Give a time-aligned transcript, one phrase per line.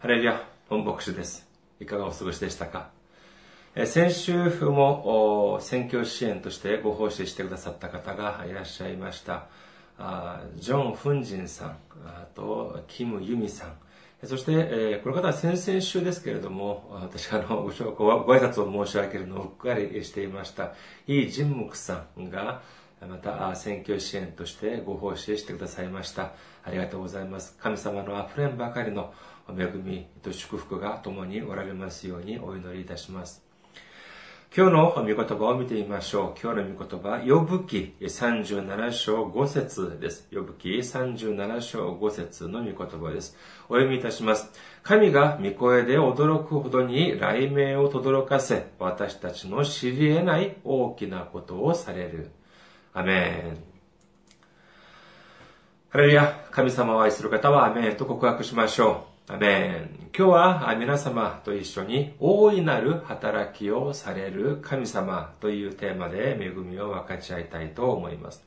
[0.00, 1.46] ハレルヤ、本牧師です。
[1.78, 2.88] いかがお過ごしでしたか？
[3.84, 9.48] 先週も選挙支援としてご奉仕してくださった方がいらっしゃいました。
[10.56, 11.76] ジョン・フンジンさん、
[12.06, 17.70] あと、キム・ユミさん、そして、この方は先々週ですけれども、私あのごご
[18.34, 20.72] 挨拶を申し上げるのをうっかりしていました、
[21.08, 22.62] イ・ジンムクさんが、
[23.06, 26.32] また選挙支援としてご奉仕してくださいました。
[26.64, 27.54] ありがとうございます。
[27.60, 29.12] 神様の溢れんばかりの
[29.56, 33.50] 恵みと祝福が共におられますようにお祈りいたします。
[34.56, 36.40] 今日の御言葉を見てみましょう。
[36.42, 40.26] 今日の御言葉、ヨブ記37章5節です。
[40.32, 43.36] ヨブ記37章5節の御言葉です。
[43.68, 44.50] お読みいたします。
[44.82, 52.32] 神が御声で驚くほどに雷鳴を轟かせ、私たちの知り得ない大きなことをされる。
[52.92, 53.70] アメン。
[55.90, 59.19] ハレルヤ、神様を愛する方はアメンと告白しましょう。
[59.32, 60.10] アメン。
[60.12, 68.44] 今日は皆様と一緒に大いなる働きをされる神様というテーマで恵みを分かち合いたいと思います。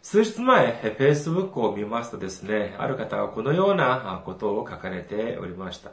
[0.00, 5.90] 数日前、Facebook を見ますとですね、ある方がこのようなことを書かれておりました。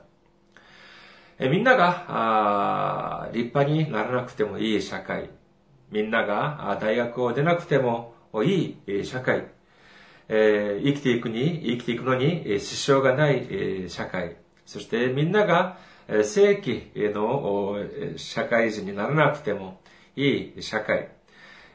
[1.39, 5.32] みんなが立派にならなくてもいい社会、
[5.89, 9.48] みんなが大学を出なくてもいい社会、
[10.28, 17.78] えー生きていくに、生きていくのにえー支障がないえー社会、そしてみんながえー正規の
[18.17, 19.80] 社会人にならなくても
[20.16, 21.09] いい社会、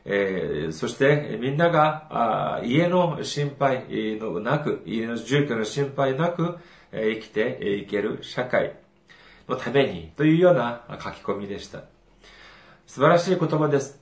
[0.04, 3.84] えーそしてみんなが家の心配
[4.18, 6.56] のなく、家の住居の心配なく
[6.92, 8.74] えー生きていける社会
[9.48, 11.82] のためにというような書き込みでした。
[12.86, 13.99] 素晴らしい言葉です。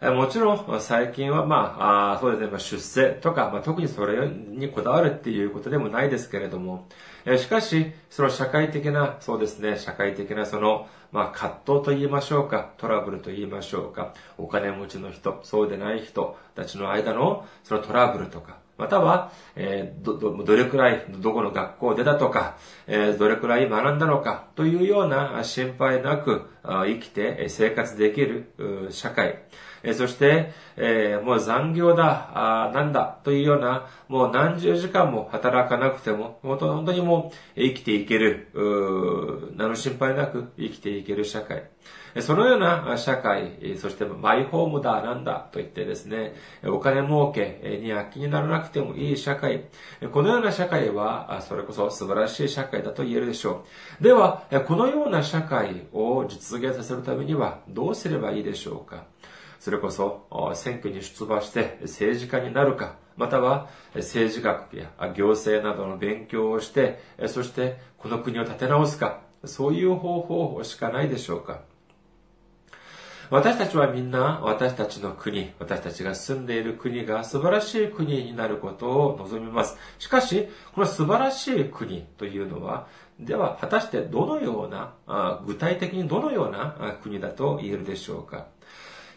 [0.00, 6.86] もちろん、最近は、まあ、あそうですね、まあ、出世とか、まあ、特にそれにこだわるっていうことでもないですけれども、
[7.26, 22.56] えしかし、その社会的な、そうですね、社会的なその、まあ、葛藤と言いましょうか、トラブルと言いましょうか、お金持ちの人、そうでない人たちの間の、そのトラブルとか、または、えーど、ど、どれくらい、どこの学校を出たとか、
[22.86, 29.42] えーどれくらい学んだのか、というような心配なく生きて生活できる社会。
[29.94, 41.64] そして、えーもう残業だ、あなんだ、というような、もう何十時間も働かなくても、本当にもう生きていける、う何の心配なく生きていける社会。
[42.18, 49.66] そのような社会、そしてマイホームだ、なんだ、と言ってですね、お金儲けに躍起にならなくてもいい社会。
[50.12, 53.64] このような社会は、それこそ素晴らしい社会だと言えるでしょ
[54.00, 54.02] う。
[54.02, 59.04] では、このような社会を実現させるためにはどうすればいいでしょうか
[59.60, 66.98] それこそ選挙に出馬して政治家になるか、または政治学や行政などの勉強をして、
[67.28, 71.60] そしてこの国を立て直すか、そういう方法しかないでしょうか。
[73.28, 79.76] 私たちはみんな私たちの国、私たちが住んでいる国が素晴らしい国になることを望みます。
[80.00, 82.88] しかし、この素晴らしい国というのは、
[83.20, 88.46] では果たしてどのような、具体的にどのような国だと言えるでしょうか。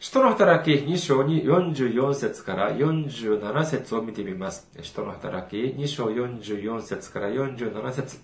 [0.04, 4.68] 人の働き2章に44節から47節を見てみます。
[4.82, 8.20] 人の働き2章44節から47節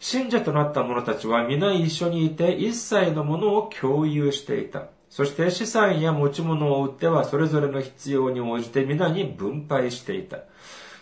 [0.00, 4.88] 信者となった者たちは皆一緒にいて一切のものを共有していた。
[5.08, 10.38] そして資産や持ち物を売ってはそれぞれの必要に応じて皆に分配していた。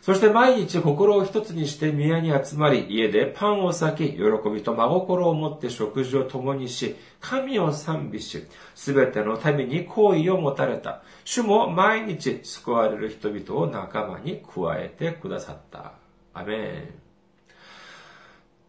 [0.06, 4.20] そして毎日心を一つにして宮に集まり、家でパンを裂き、喜
[4.54, 8.44] びと真心を持って食事を共にし、神を賛美し、
[8.76, 11.02] すべての民に好意を持たれた。
[11.24, 15.94] 主も毎日救われる人々を仲間に加えてくださった。
[16.34, 16.56] アメ
[17.02, 17.05] ン。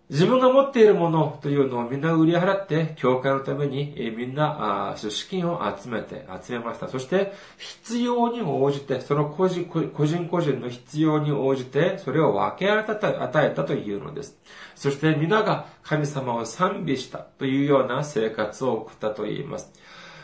[0.09, 6.87] 自分が持っているものというのをみんな売り払って、教会のためにみんなあ資金を集めて、集めました。
[6.87, 14.37] そして、必要に応じて、その個人個人個人の必要に応じて、それを分け与えたというのです。
[14.75, 19.73] そして皆が神様を賛美したというような生活を送ったと言います。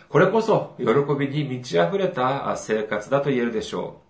[0.07, 0.85] これこそ喜
[1.19, 4.02] びに満ち溢れた生活だと言えるでしょう。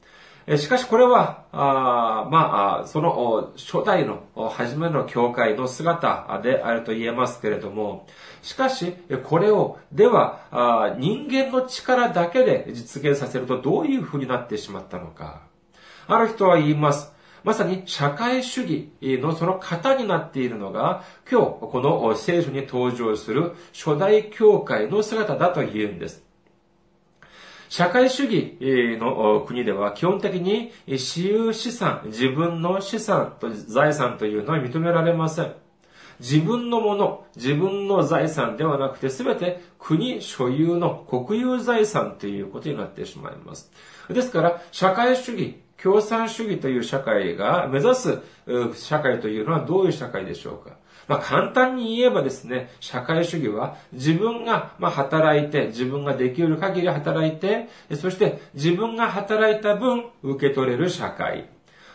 [0.58, 8.08] しかしこれは、あまあ、その初代の初めの教会の姿であると言えますけれども、
[8.42, 8.94] しかし、
[9.24, 15.44] これを、では、人間の力だけで実現させるとどういう風になってしまったのか。
[16.08, 17.14] ある人は言います。
[17.46, 26.24] まさに社会主義のその型になっているのが、今日この聖書に登場する初代教会の姿だと言うんです。
[27.74, 28.56] 社会主義
[29.00, 35.56] の国では基本的に私有資産、自分の資産と財産というのは認められません。
[36.20, 43.72] 自分のもの、自分の財産ではなくて、すべて国所有の国有財産ということになってしまいます。
[44.08, 48.20] ですから、社会主義、共産主義という社会が目指す
[48.76, 50.76] 社会というのはどういう社会でしょうか
[51.08, 61.50] まあ、簡単に言えばですね、社会主義は自分がま働いて、自分ができる限り働いて、そして自分が働いた分受け取れる社会。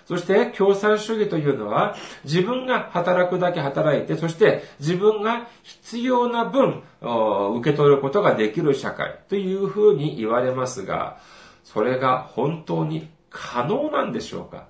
[0.06, 1.94] そして共産主義というのは
[2.24, 6.82] 自分が働くだけ働いて、そして自分が必要な分
[7.58, 11.18] 受け取ることができる社会というふうに言われますが、
[11.62, 14.68] それが本当に可能なんでしょうか？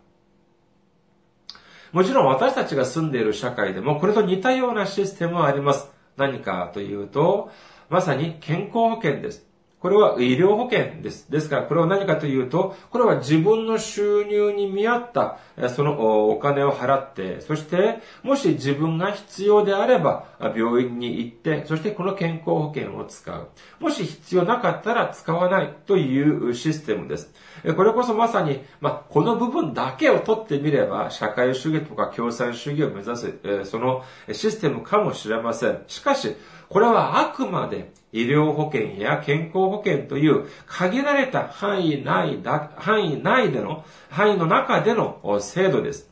[1.93, 5.91] もちろん私たちが住んでいる社会でもこれと似たようなシステムはあります。
[6.17, 7.51] 何かというと、
[7.89, 9.48] まさに健康保険です。
[9.81, 11.31] これは医療保険です。
[11.31, 15.39] ですから、これは何かというと、これは自分の収入に見合った、
[15.69, 23.49] そのお金を払って、そして、もし自分が必要であれば、病院に行って、そしてこの健康保険を使う。
[23.79, 27.33] もし必要なかったら使わないというシステムです。
[27.77, 34.03] これこそまさに、まあ、この部分だけを取ってみれば、社会主義とか共産主義を目指す、その
[34.33, 35.85] システムかもしれません。
[35.87, 36.35] しかし、
[36.69, 46.11] これはあくまで医療保険や健康保険という限られた範囲内だ、範囲内での、範囲の中での制度です。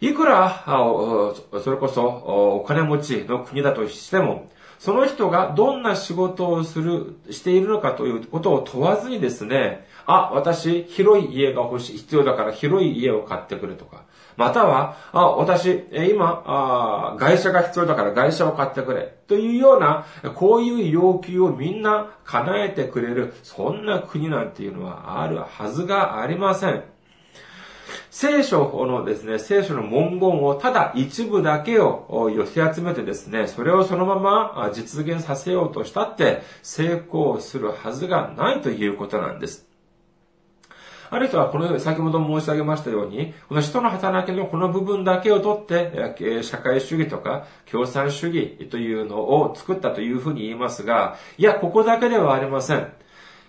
[0.00, 14.04] いくら、それこそお金持ちの国だとしても、その人がどんな仕事をする、しているのかということを問わずにですね、あ、私、広い家が欲しい、必要だから広い家を買ってくれとか、
[14.36, 19.14] または、あ、私、今あ、外車が必要だから外車を買ってくれ。
[19.26, 26.95] というような、こういう要求をみんな叶えてくれる、そんな国なんていうのはあるはずがありません。
[28.10, 39.66] 聖書のですね、聖書の文言をただ一部だけを寄せ集めてですね、それをそのまま実現させようとしたって成功するはずがないということなんです。
[41.08, 52.92] ある人はこの、先ほど申し上げましたように、この人の働きのこの部分だけをとって、社会主義とか共産主義というのを作ったというふうに言いますが、いや、ここだけではありません。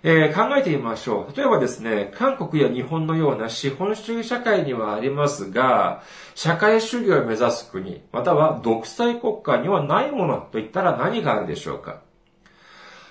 [0.09, 1.35] えー、考えてみましょう。
[1.35, 6.01] 例えばですね、韓国や日本のような資本主義社会にはありますが、
[6.33, 11.99] 社会主義を目指す国、または独裁国家にはないものといったら何があるでしょうか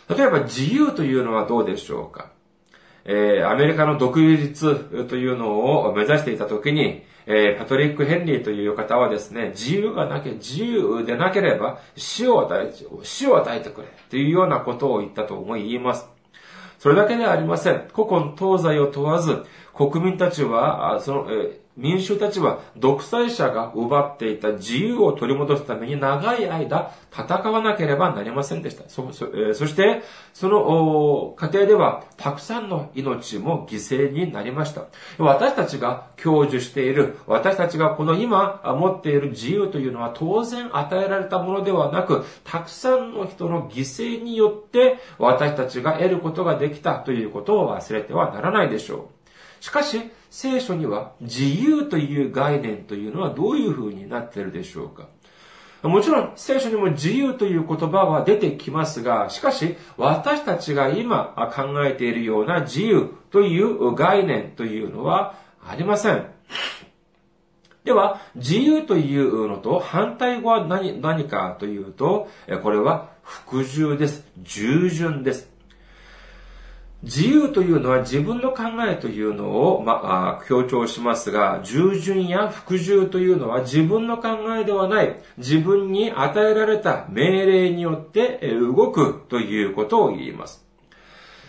[0.09, 2.31] 例えば自由というのはどうでしょうか
[3.05, 16.16] えー、アメリカの独立というのを目指していたときに、えー、パトリック・ヘンリーという方はですね、自由がなけ、自由でなければ死を与え、死を与えてくれというようなことを言ったと思い言います。
[16.79, 17.89] それだけではありません。
[17.95, 19.45] 古今東西を問わず、
[19.75, 28.89] 国民たちは、その、え民衆たちは独裁者が奪っていた自由を取り戻すために長い間戦わなければなりませんでした。
[28.89, 30.03] そして、
[30.33, 34.87] その過程ではたくさんの命も犠牲になりました。
[35.19, 49.11] 私たちが享受している、私たちがこの今持っている自由というのは当然与えられたものではなく、たくさんの人の犠牲によって私たちが得ることができたということを忘れてはならないでしょ
[49.61, 49.65] う。
[49.65, 50.01] しかし、
[50.39, 55.09] 聖書には自由という概念というのはどういう風になっているでしょうか？
[55.83, 66.27] もちろん聖書にも自由という言葉は出てきますが、しかし私たちが今考えているような自由という概念というのはありません。
[67.85, 72.29] では、自由というのと反対語は何何かというと、
[72.63, 74.27] これは服従です。
[74.43, 75.56] 従順です。
[77.03, 90.65] 自由というのは自分の考えというのを、まあ、強調しますが、従順や服従というのは自分の考えではない、自分に与えられた命令によって動くということを言います。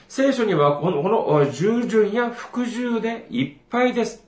[0.09, 4.26] 聖書にはこのこの従順や服従でいっぱいです。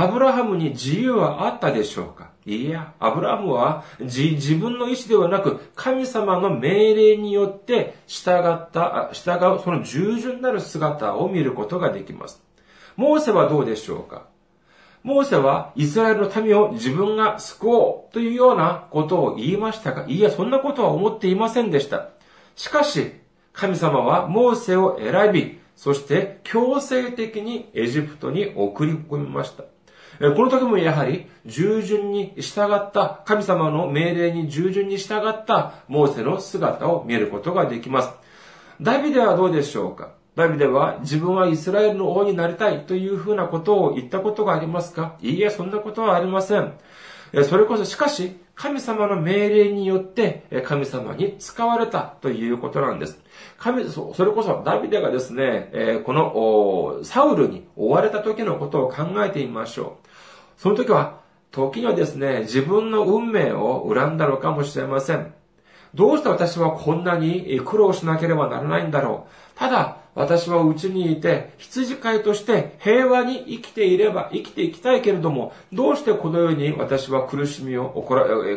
[0.00, 2.30] アブラハムに自由はあったでしょうか？
[2.46, 12.40] いや、アブラハムは自分の意思ではなく、神様の命令によって従った、従うその従順なる姿を見ることができます。
[12.94, 14.26] モーセはどうでしょうか？
[15.02, 22.10] モーセはイスラエルの民を自分が救おうというようなことを言いましたが、いや、そんなことは思っていませんでした。
[22.54, 23.14] しかし、
[23.52, 29.64] 神様はモーセを選び、そして強制的にエジプトに送り込みました。
[30.18, 38.10] この時もやはり従順に従った、神様の命令に従順に従ったモーセの姿を見ることができます。
[38.80, 40.10] ダビデはどうでしょうか？
[40.34, 45.16] ダビデは自分はイスラエルの王になりたいというふうなことを言ったことがありますか？
[45.20, 46.72] いいえ、そんなことはありません。
[47.44, 53.20] それこそ、しかし、神様の命令によって神様に使われたということなんです。
[53.56, 60.07] 神、それこそダビデがですね、このサウルに追われた時のことを考えてみましょう。
[60.58, 61.20] その時は、
[61.52, 65.32] 時にはですね、自分の運命を恨んだのかもしれません。
[65.94, 69.58] どうして私はこんなに苦労しなければならないんだろう。
[69.58, 77.90] ただ、私は家にいて、羊飼いとして平和に生きていれば、生きていきたいけれども、どうしてこのように私は苦しみを、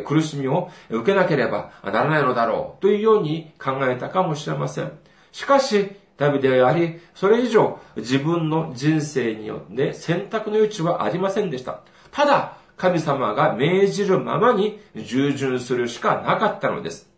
[0.04, 4.90] 苦しみを受けなければならないのだろう、というように考えたかもしれません。
[5.30, 11.80] しかし、ダビデはやはり、それ以上自分の人生によって選択の余地はありませんでした。
[12.12, 17.08] ただ、神様が命じるままに従順するしかなかったのです。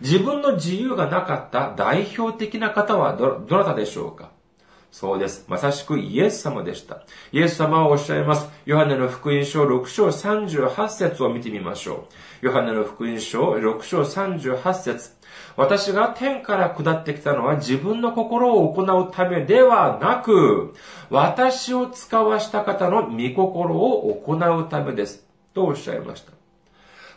[0.00, 4.30] 自分の自由がなかった代表的な方はど、どなたでしょうか？
[4.90, 5.44] そうです。
[5.48, 7.02] まさしくイエス様でした。
[7.32, 8.48] イエス様はおっしゃいます。
[8.64, 12.08] ヨハネの福音書6章38節を見てみましょ
[12.42, 12.46] う。
[12.46, 15.10] ヨハネの福音書6章38節
[15.56, 20.74] 私が天から下ってきたのは自分の心を行うためではなく、
[21.08, 25.26] 私を使わした方の御心を行うためです。
[25.54, 26.39] とおっしゃいました。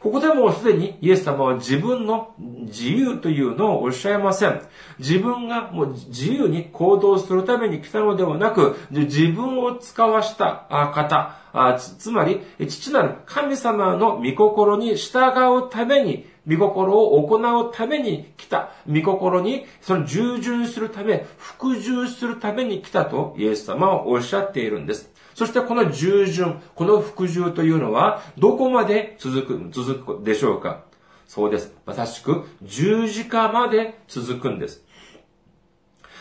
[0.03, 4.61] ここでもうすでにイエス様は自分の自由というのをおっしゃいません。
[4.99, 11.37] 自分がもう自由に行動するために来たのではなく、自分を使わした方、
[11.77, 18.71] つまり、父なる神様の御心に従うために、御心を行うために来た。
[18.85, 25.12] 御心にその従順するため、服従するために来たとイエス様はおっしゃっているんです。
[25.35, 30.83] そしてこの従順、この服従というのは、どこまで続く、続くでしょうか？
[31.27, 31.73] そうです。
[31.85, 34.83] まさしく、十字架まで続くんです。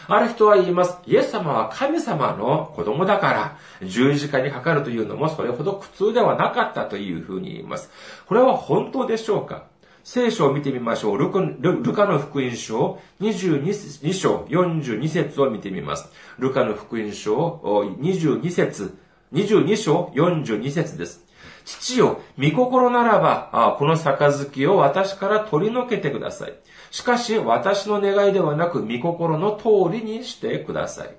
[0.09, 0.99] ある人は言います。
[1.07, 7.91] イエス様は神様の子供だから、十字架にかかるというのもそれほど苦痛ではなかったというふうに言います。
[8.27, 9.65] これは本当でしょうか？
[10.05, 11.19] 聖書を見てみましょう。
[11.19, 16.09] ルカの福音書22章42節を見てみます。
[16.39, 17.61] ルカの福音書
[18.01, 18.99] 22節
[19.33, 21.25] 22章42節です。
[21.65, 26.55] 父よ、御心ならば、この杯を私から取り除けてください。
[26.91, 31.17] しかし、私の願いではなく、御心の通りにしてください。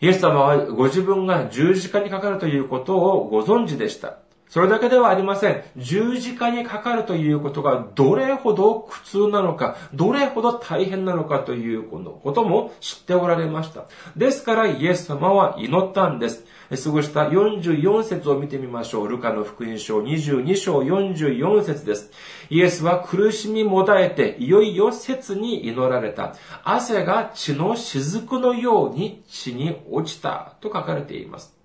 [0.00, 4.16] イエス様はご自分が十字架にかかるということをご存知でした。
[4.50, 5.62] それだけではありません。
[5.76, 13.84] 十字架にかかるということがどれほど苦痛なのか、どれほど大変なのかということも知っておられました。
[14.16, 16.44] ですからイエス様は祈ったんです。
[16.82, 19.08] 過ごした44節を見てみましょう。
[19.08, 22.10] ルカの福音書22章44節です。
[22.48, 26.34] イエスは苦しみもだえて、いよいよ切に祈られた。
[26.64, 31.59] 汗が血の雫のように血に落ちたと書かれています。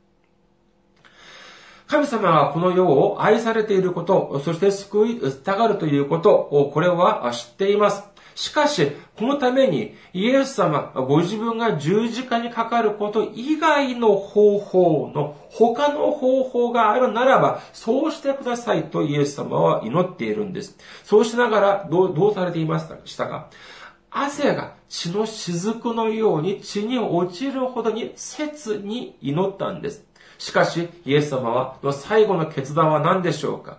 [1.87, 8.03] 神様はこの世を愛されていること、そして救いたがるということを、これは知っています。
[8.33, 20.77] しかし、このためにイエス様、ご自分が十字架にかかること以外の方法の他の方法があるならば、そうしてくださいとイエス様は祈っているんです。
[21.05, 23.49] そうしながらどうどうされていましたか？
[24.11, 30.05] 汗が血の雫のように血に落ちるほどに切に祈ったんです。
[30.37, 33.77] しかし、イエス様は、の最後の決断は何でしょうか？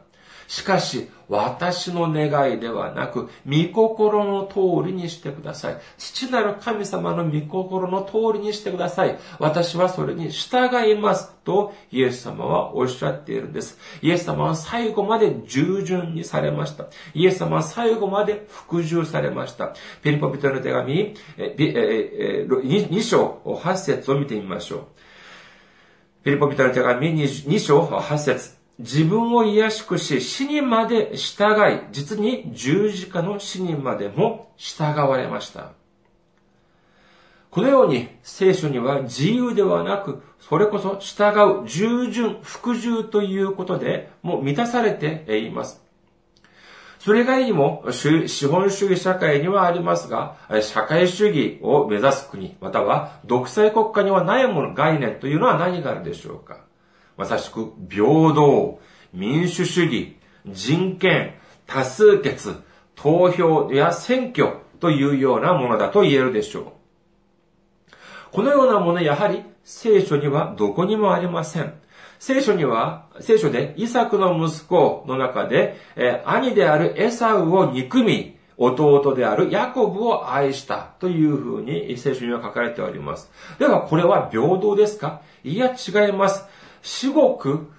[0.49, 5.79] しかし、私の願いではなく、御心の通りにしてください。
[5.99, 9.19] 父なる神様の御心の通りにしてください。
[9.41, 11.35] 私はそれに従います。
[11.43, 13.77] と、イエス様はおっしゃっているんです。
[14.03, 16.87] イエス様は最後まで従順にされました。
[17.13, 19.75] イエス様は最後まで服従されました。
[20.03, 24.87] ペリポビトの手紙、2章8節を見てみましょう。
[26.27, 35.71] フィリポビトの手紙 2, 2章8節自分を癒しくし、死にまで従い、実に十字架の死にまでも従われました。
[37.49, 45.86] このように聖書には自由ではなく、それこそ従う、従順、服従ということでもう満たされています。
[46.99, 56.61] それ以外にも資本主義社会にはありますが、社会主義を目指す国、または独裁国家にはないもの、概念というのは何があるでしょうか
[57.17, 58.81] まさしく平等、
[59.13, 61.35] 民主主義、人権、
[61.67, 62.55] 多数決、
[62.95, 66.65] 投票や選挙というようなものだと言えるでしょう。
[68.33, 71.75] このようなものやはり聖書にはどこにもありません。
[72.19, 83.31] 聖書には、聖書でイサクの息子の中で、え兄であるエサウを憎み、弟であるヤコブを愛したというふうに聖書には書かれております。
[83.59, 85.21] ではこれは平等ですか？
[85.45, 86.47] いや違います。
[86.81, 87.71] 至極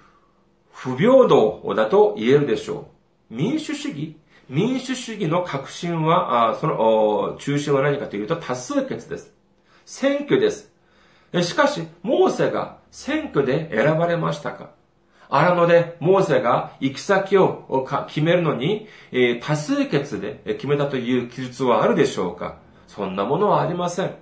[0.70, 2.86] 不平等だと言えるでしょ
[3.30, 3.34] う。
[3.34, 4.16] 民主主義？
[4.48, 9.34] 民主主義の革新は、その中心は何かというと多数決です。
[9.84, 10.72] 選挙です。
[11.42, 14.70] しかし、モーセが選挙で選ばれましたか？
[15.28, 18.88] 荒野でモーセが行き先を決めるのに、
[19.42, 22.58] 多数決で決めたという記述はあるでしょうか？
[22.86, 24.14] そんなものはありません。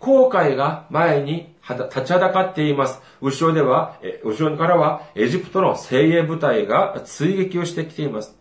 [0.00, 3.00] 後悔が前に立ちはだかっています。
[3.20, 8.36] 後ろでは、後ろからはエジプトの精鋭部隊が追撃をしてきています。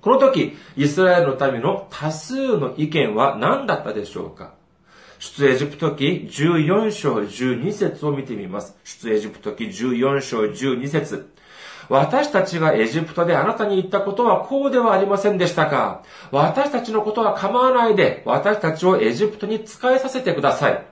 [0.00, 4.54] この時、イスラエルの民の多数の意見は何だったでしょうか？
[5.22, 8.76] 出エジプト記14章12節を見てみます。
[8.82, 11.32] 出エジプト記14章12節
[11.88, 16.02] 私たちがエジプトであなたに言ったことはこうではありませんでしたか
[16.32, 20.84] 私たちのことは構わないで、私たちをエジプトに仕えさせてください。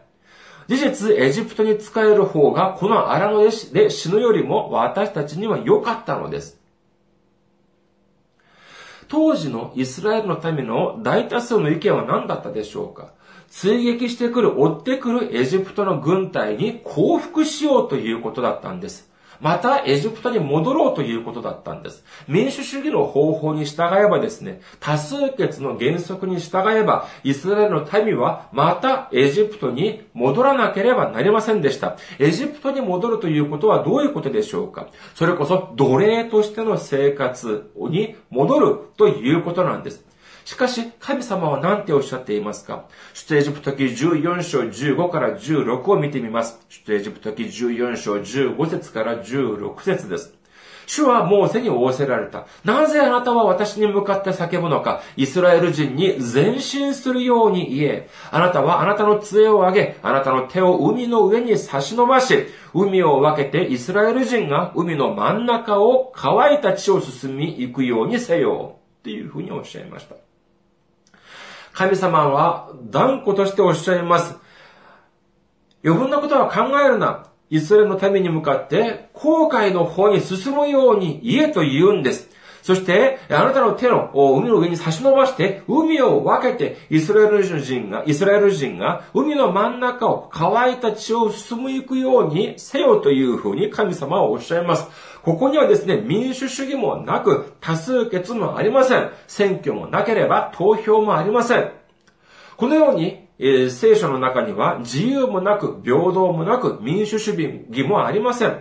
[0.69, 6.61] 事実、エジプトに仕える方が、この荒野で死ぬよりも私たちには良かったのです。
[9.09, 13.13] 当時のイスラエルの民の大多数の意見は何だったでしょうか
[13.51, 19.11] 追撃してくる、追ってくるエジプトの軍隊に降伏しようということだったんです。
[19.41, 22.05] またエジプトに戻ろうということだったんです。
[22.29, 31.97] 民主主義の方法に従えばですね、多数決の原則に従えば、イスラエルの民はまたエジプトに戻らなければなりませんでした。
[32.19, 40.10] エジプトに戻るということはどういうことでしょうかそれこそ奴隷としての生活に戻るということなんです。
[40.51, 42.87] しかし、神様は何ておっしゃっていますか？
[43.15, 46.59] 出エジプト記14章15から16を見てみます。
[46.69, 50.35] 出エジプト記14章15節から16節です。
[50.89, 52.49] 主はモーセに仰せられた。
[52.65, 58.09] なぜあなたは私に向かって叫ぶのか、イスラエル人に前進するように言え。
[58.33, 68.79] あなたはあなたの杖を上げ、あなたの手を海の上に差し伸ばし、海を分けてイスラエル人が海の真ん中を乾いた地を進み行くようにせよ。
[68.99, 70.17] っていうふうにおっしゃいました。
[71.81, 74.37] 神様は断固としておっしゃいます。
[75.83, 77.25] 余分なことは考えるな。
[77.49, 82.29] イスラエルの民に向かって、後悔の方に進むように言えと言うんです。
[82.63, 94.89] そして、あなたの手の海の上に差し伸ばして、海を分けて、イスラエル人が、イスラエル人が海の真ん中を乾いた地を進む行くようにせよというふうに神様はおっしゃいます。
[95.23, 99.11] ここにはですね、民主主義もなく、多数決もありません。
[99.27, 101.71] 選挙もなければ投票もありません。
[102.57, 108.59] このように、えー、聖書の中には自由もなく、平等もなく、民主主義もありません。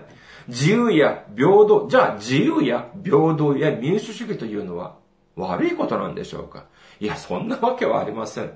[0.50, 4.96] 自由や平等、じゃあ自由や平等や民主主義というのは
[5.36, 6.66] 悪いことなんでしょうか？
[7.00, 8.52] いや、そんなわけはありません。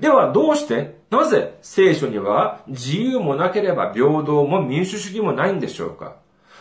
[0.00, 6.16] ではどうして、なぜ聖書には自由もなければ平等も民主主義もないんでしょうか？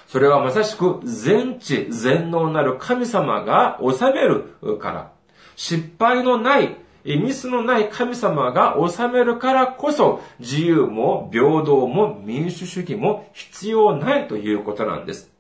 [0.08, 5.12] それはまさしく全知全能なる神様が治めるから、
[5.55, 15.31] 失敗のないミスのない神様が治めるからこそ、自由も平等も民主主義も必要ないということなんです。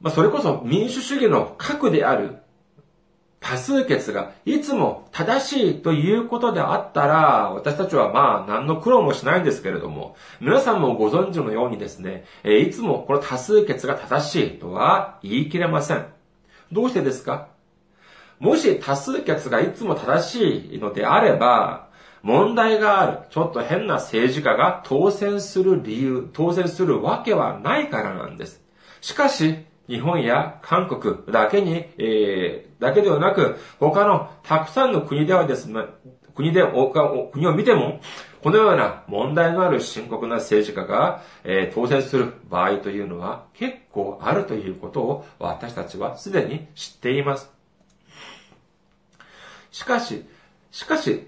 [0.00, 2.38] まあ、それこそ民主主義の核である
[3.38, 16.06] 多数決がいつも正しいということであったら、私たちはまあ何の苦労もしないんですけれども、皆さんもご存知のようにですね、いつもこの多数決が正しいとは言い切れません。
[16.70, 17.48] どうしてですか？
[18.40, 21.88] もし多数決がいつも正しいのであれば、
[22.22, 28.62] 問題がある、ちょっと変な政治家が当選する理由、当選するわけはないからなんです。
[29.00, 29.56] しかし、
[29.88, 35.82] 日本や韓国だけに、えー、だけではなく、他のたくさんの国ではですね、
[36.34, 38.00] 国で、国を見ても、
[38.42, 47.59] このような問題のある深刻な政治家が、えー、当選する場合というのは結構あるということを私たちはすでに知っています。
[49.70, 50.24] しかし、
[50.70, 51.26] しかし、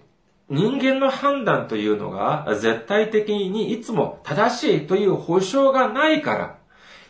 [0.48, 6.56] 人間の判断というのが絶対的にいつも正しいという保証がないから、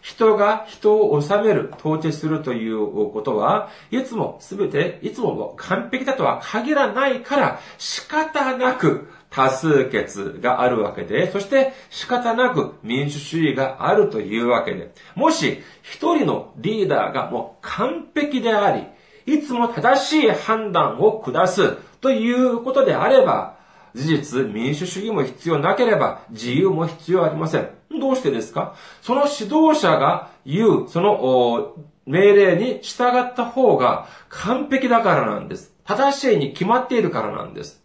[0.01, 18.85] 人が人を治める、統治するということは、いつもすべて、いつも完璧だとは限らないから、仕方なく多数決があるわけで、そして仕方なく民主主義があるというわけで、もし一人のリーダーがもう完璧であり、
[19.27, 23.57] いつも正しい判断を下すということであれば、
[23.95, 27.69] 事実、民主主義も必要なければ自由も必要ありません。
[28.01, 28.75] どうしてですか？
[29.03, 31.75] その指導者が言う、その
[32.07, 35.73] 命令に従った方が完璧だからなんです。
[35.85, 37.83] 正しいに決まっているからなんです。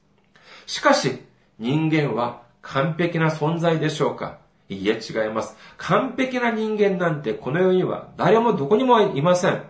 [0.65, 1.23] しかし、
[1.59, 4.37] 人間は完璧な存在でしょうか？
[4.69, 5.55] いいえ、違います。
[5.77, 9.61] 完璧な人間なんてこの世には誰もどこにもいません。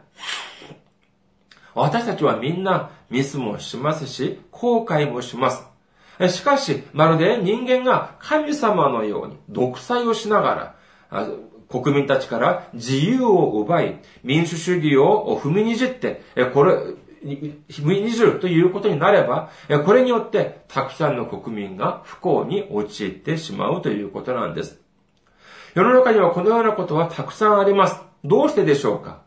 [1.78, 5.64] 私たちはみんなミスもしますし、後悔もします。
[6.30, 10.76] しかし、まるで人間が神様のように独裁をしなが
[11.12, 11.30] ら、
[11.70, 16.22] 国民たちから自由を奪い、民主主義を踏みにじって、
[16.54, 16.74] これ、
[17.24, 19.52] 踏みにじるということになれば、
[19.86, 24.80] これによってたくさんの国民が不幸に陥ってしまうということなんです。
[25.76, 28.02] 世の中にはこのようなことはたくさんあります。
[28.24, 29.22] どうしてでしょうか？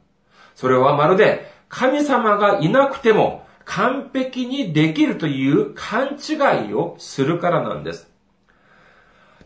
[0.57, 8.11] それはまるで神様がいなくても完璧にできるという勘違いをするからなんです。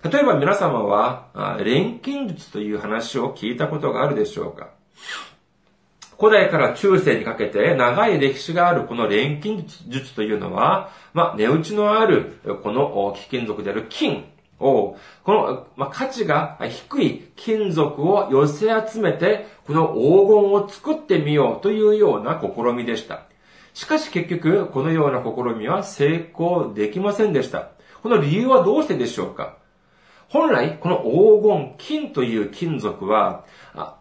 [0.02, 4.70] 例えば皆様は、錬金術という話を聞いたことがあるでしょうか
[6.18, 14.26] 古代から中世にかけて長い歴史があるこの錬金術というのは、まあ、値打ちのあるこの貴金属である金
[14.64, 23.22] を、この、まあ、価値が低い金属を寄せ集めて、この黄金を作ってみようというような試みでした。
[23.74, 27.68] しかし結局、このような試みは成功できませんでした。
[28.03, 29.57] この理由はどうしてでしょうか？
[30.29, 33.44] 本来、この黄金、金という金属は、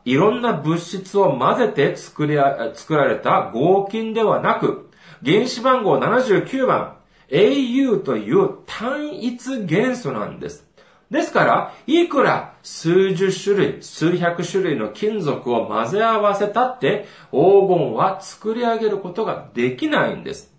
[0.06, 2.38] いろんな物質を混ぜて作り
[2.74, 4.90] 作られた合金ではなく、
[5.24, 6.98] 原子番号79番、
[7.30, 10.68] au という単一元素なんです。
[11.12, 20.52] ですから、いくら数十種類、数百種類の金属を混ぜ合わせたって、黄金は作り上げることができないんです。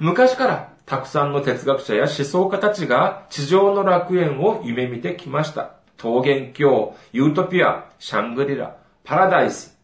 [0.00, 5.72] 昔からたくさんの哲学者や思想家たちが地上の楽園を夢見てきました。
[6.02, 9.78] 桃源郷、ユートピア、シャングリラ、パラダイス。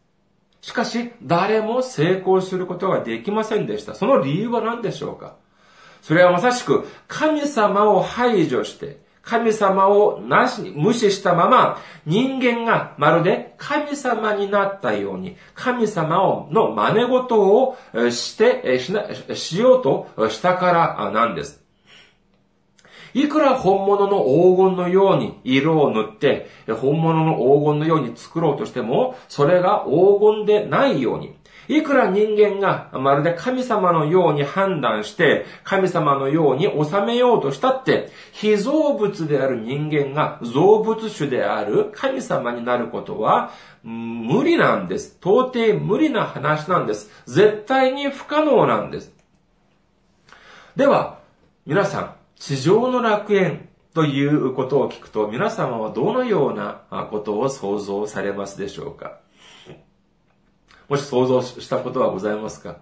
[0.61, 3.95] しかし、誰も成功することができませんでした。
[3.95, 5.35] その理由は何でしょうか？
[6.03, 17.77] それはまさしく神様を排除して、神様をなし無視したまま、人間がまるで神様になったように、神様をの真似事を
[18.11, 21.63] して、しな、しようとしたからなんです。
[23.13, 31.33] いくら本物の黄金のように色を塗って、本物の黄金のように作ろうとしても、それが黄金でないように、
[31.67, 43.51] いくら人間がまるで神様のように判断して、神様のように収めようとしたって、非造物である人間が造物主である神様になることは、
[43.83, 45.17] 無理なんです。
[45.21, 47.09] 到底無理な話なんです。
[47.25, 49.13] 絶対に不可能なんです。
[50.75, 51.19] では、
[51.65, 59.22] 皆さん、地上の楽園ということを聞くと、皆様はどのようなことを想像されますでしょうか？
[60.89, 62.77] もし想像したことはございますか？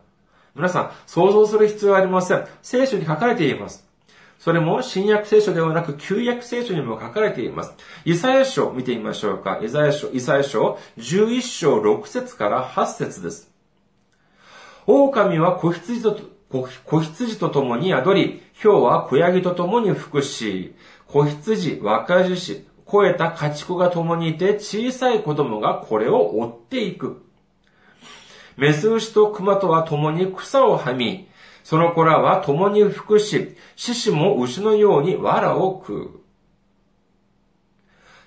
[0.56, 2.46] 皆さん、想像する必要はありません。
[2.62, 3.88] 聖書に書かれています。
[4.38, 7.74] それも新約聖書ではなく旧約聖書にも書かれています。
[8.06, 9.60] イサヤ書見てみましょうか。
[9.64, 13.52] イサヤ書、イサヤ書11章6節から8節です。
[14.88, 20.76] 狼は子羊と、子羊と共に宿り、豹は子ヤギと共に服し、
[21.08, 27.24] 子羊、若獅子、肥えた家畜が共にいて、小さい子供がこれを追っていく。
[28.62, 31.28] メス牛と熊とは共に草をはみ、
[31.64, 36.10] その子らは共に服し、獅子も牛のように藁を食う。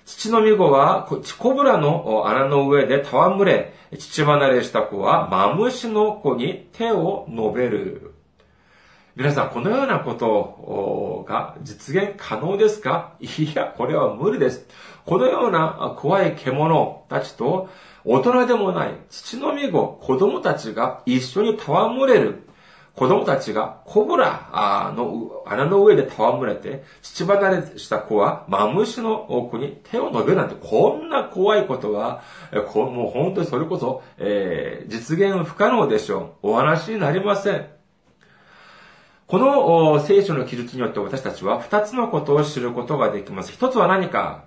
[0.03, 1.07] 父の御子は、
[1.39, 8.11] コブラの穴の上で戯れ、父離れした子は、マムシの子に手を伸べる。
[9.15, 13.13] 皆さん、このようなことが実現可能ですか？
[13.21, 14.67] いや、これは無理です。
[15.05, 17.69] このような怖い獣たちと
[18.05, 22.43] 大人でもない父のみ子、子供たちが一緒に戯れる。
[22.95, 32.21] 子供たちがコブラの穴の上で戯れて、父離れした子はマムシの子に手を伸べるなんて、こんな怖いことは、
[32.53, 36.51] もう本当にそれこそ、えー、実現不可能でしょう。
[36.51, 37.67] お話になりません。
[39.27, 43.51] この聖書の記述によって私たちは二つのことを知ることができます。
[43.51, 44.45] 一つは何か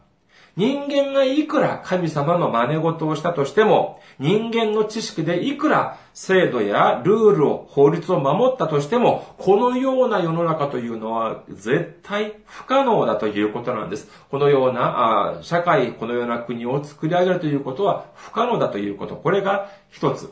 [0.58, 14.10] 人間がいくら神様の真似事をしたとしても、人間の知識でいくら制度やルールを、法律を守ったとしても、このような世の中というのは絶対不可能だということなんです。
[14.32, 19.14] このようなあ社会、このような国を作り上げるということは不可能だということ。
[19.14, 20.28] これが一つ。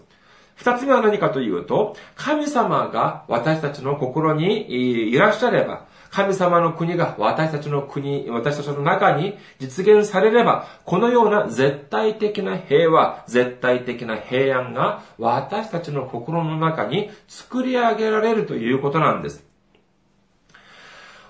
[0.56, 19.44] 二つ目は何かというと、神様が私たちの心にいらっしゃれば、神様の国が私たちの国、私たちの中に実現されれば、このような絶対的な平和、絶対的な平安が私たちの心の中に作り上げられるということなんです。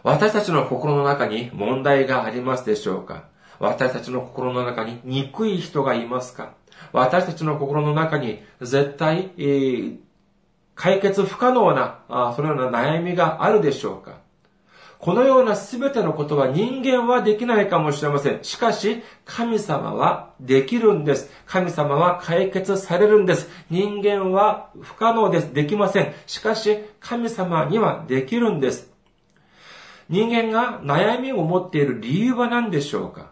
[0.05, 3.25] 私たちの心の中に問題がありますでしょうか？
[3.59, 6.53] 私たちの心の中に憎い人がいますか？
[6.93, 9.97] 私たちの心の中に絶対、えー、
[10.77, 14.25] 解決不可能なあ、そのような悩みがあるでしょうか？
[14.99, 18.43] このようなすべてのことは人間はできないかもしれません。
[18.43, 21.31] しかし、神様はできるんです。
[21.47, 23.49] 神様は解決されるんです。
[23.71, 25.53] 人間は不可能です。
[25.53, 26.15] できません。
[26.27, 28.91] しかし、神様にはできるんです。
[30.09, 33.31] 人間が悩みを持っている理由は何でしょうか？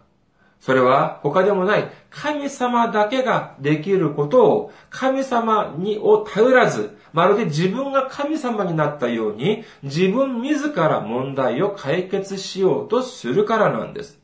[0.59, 14.19] それは他でもない神様だけができることを神様にを頼らず、まるで自分が神様になったように自分自ら問題を解決しようとするからなんです。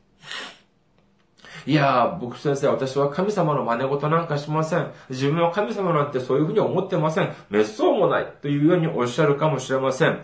[1.64, 4.92] いやー、僕先生、私は神様の真似事なんかしません。
[5.08, 7.32] 自分は神様なんてそういうふうに思ってません。
[7.50, 8.26] 滅相もない。
[8.42, 10.20] というようにおっしゃるかもしれません。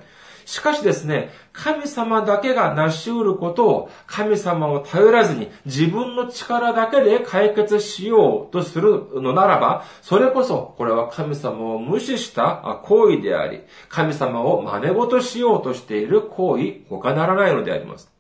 [0.49, 18.11] しかしですね、神様だけが成し得ることを神様を頼らずに自分の力だけで解決しようとするのならば、それこそこれは神様を無視した行為であり、神様を真似事しようとしている行為、他ならないのであります。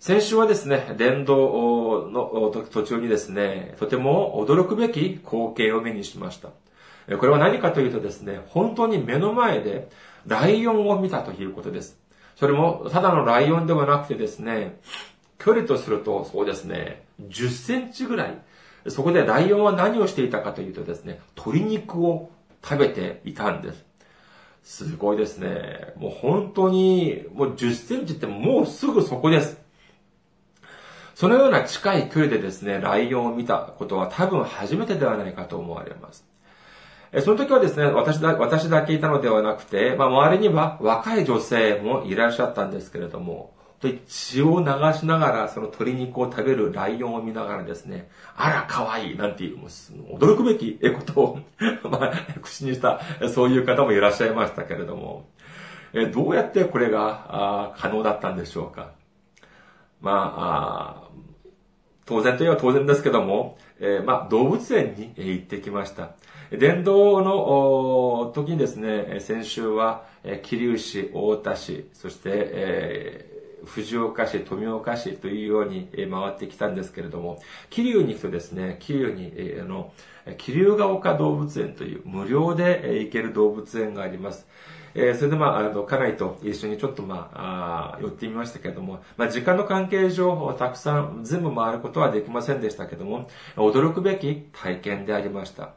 [0.00, 6.48] 先週はですね、伝道の途中にですね、とても驚くべき光景を目にしました。
[7.18, 9.90] これは何かというとですね、本当に目の前で
[10.26, 11.98] ライオンを見たということです。
[12.36, 14.80] それも、ただのライオンではなくてですね、
[15.38, 18.38] 距離とすると、そうですね、10センチぐらい。
[18.88, 22.30] そこでライオンは何をしていたかというとですね、鶏肉を
[22.62, 23.84] 食べていたんです。
[24.64, 25.92] すごいですね。
[25.96, 29.62] もう本当に、もう10センチってもうすぐそこです。
[31.14, 36.24] そのような近い距離でですね、ライオンを見たことは多分初めてではないかと思われます。
[37.22, 43.54] その時はですね、私だ、私だけいたのではなくて、まあ、周りには若い女性もいらっしゃったんですけれども、
[44.08, 44.66] 血を流
[44.98, 49.68] しながら、その鶏肉を食べるライオンを見ながらですね、あら、可愛いなんていう、もう
[50.18, 51.38] 驚くべきことを
[51.90, 55.28] まあ、口にした、そういう方もいらっしゃいましたけれども、
[55.92, 58.90] えどうやってこれがあ可能だったんでしょうか。
[60.00, 61.08] まあ、あ
[62.04, 66.10] 当然といえば当然ですけども、えー、まあ、動物園に行ってきました。
[66.58, 70.04] 伝道の時にですね、先週は、
[70.42, 77.40] 桐生市、大田市、そして、えー、藤岡市、富岡市というように回ってきたんですけれども、
[77.70, 79.92] 桐生に行くとですね、桐生に、えー、あの、
[80.38, 84.46] 桐生が丘動物園という無料で行ける動物園があります。
[84.94, 95.70] えー、それでまあ、あの、家内と一緒にちょっとまあ、あ寄ってみましたけれども、まあ、時間の関係上、たくさん全部回ることはできませんでしたけども、驚くべき体験でありました。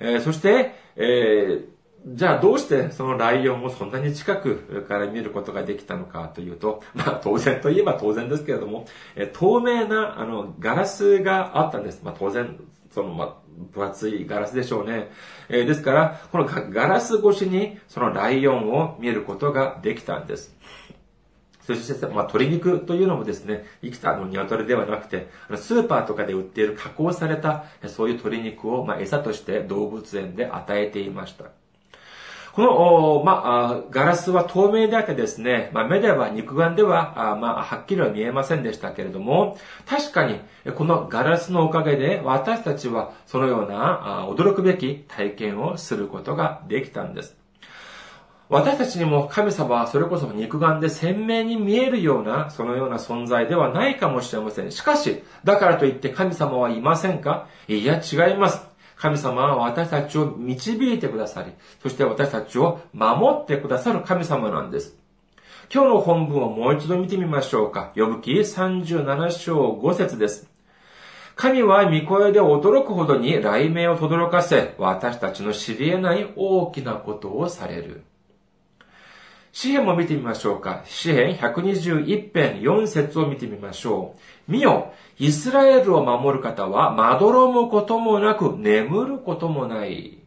[0.00, 1.72] えー、そして、えー、
[2.06, 12.00] じゃあどうしてそのライオンをそんなに近くから見ることができたのかというと、まあ当然といえば当然ですけれども、え透明なあのガラスがあったんです。
[12.02, 12.58] まあ当然、
[12.90, 13.34] そのまあ
[13.72, 15.10] 分厚いガラスでしょうね。
[15.48, 20.54] えー、ですから、このガラス越しにそのライオンを見ることができたんです。
[21.66, 31.61] そして、まあ、鶏肉というのもですね、生きたあの鶏ではなくて、スーパーとかで売っている加工された、そういう鶏肉を、まあ、餌として動物園で与えていました。
[32.54, 40.38] この、まあ、ガラスは透明であってですね、まあ、目では肉眼では、まあ、はっきりは見えませんでしたけれども、確かに、
[40.74, 47.36] このガラスのおかげで、私たちはそのような、驚くべき体験をすることができたんです。
[48.50, 54.70] 私たちにも神様はそれこそ肉眼で鮮明に見えるような、そのような存在ではないかもしれません。
[54.72, 57.46] しかし、だからといって神様はいませんか？
[57.66, 58.62] いや、違います。
[59.02, 61.50] 神様は私たちを導いてくださり、
[61.82, 64.96] そして私たちを守ってくださる神様なんです。
[65.74, 67.90] 今日の本文をもう一度見てみましょうか。
[67.96, 70.48] 呼ぶ記37章5節です。
[71.34, 78.04] 神は御声で驚くほどに雷鳴を轟かせ、私たちの知り得ない大きなことをされる。
[79.52, 80.82] 詩篇も見てみましょうか。
[80.86, 84.14] 詩篇121編4節を見てみましょ
[84.48, 84.50] う。
[84.50, 90.18] 見よ、イスラエルを守る方は、まどろむこともなく、眠ることもない。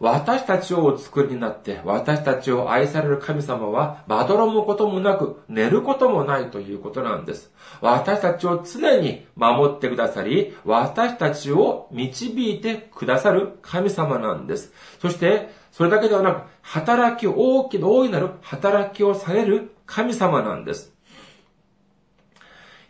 [0.00, 7.52] 私たちをお作りになって、私たちを愛される神様は、まどろむこともなく、寝ることもないということなんです。
[7.80, 14.72] 私たちを常に守ってくださり、私たちを導いてくださる神様なんです。
[15.00, 20.92] そして、それだけではなく、働き、大きな大いなる働きをされる神様なんです。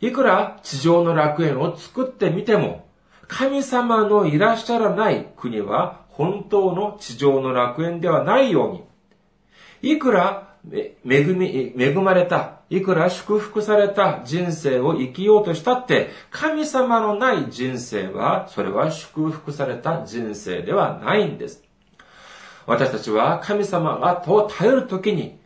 [0.00, 2.88] いくら地上の楽園を作ってみても、
[3.28, 8.72] 神様のいらっしゃらない国は本当の地上の楽園ではないよう
[9.84, 21.64] に、いくら恵み、恵まれた、いくら祝福された人生を生きようとしたって、神様のない人生は、それは祝福された人生ではないんです。
[22.66, 25.38] 私たちは神様がと頼るときに、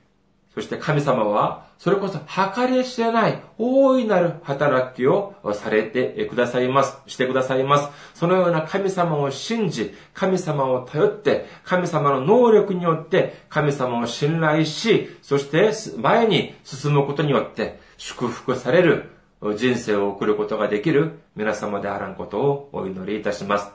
[0.54, 6.96] そして神様は、それこそ計り知れない大いなる働きをされてくださいます。
[7.06, 7.90] してくださいます。
[8.14, 19.10] そのような神様を信じ、神様を頼って、神様の能力によって神様を信頼し、そして前に進むことによって祝福される
[19.56, 23.70] 人生を送ることができる皆様であらんことをお祈りいたします。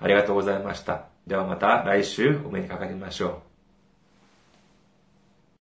[0.00, 1.15] ありがとうございました。
[1.26, 3.45] ではまた来週お目にかかりましょう。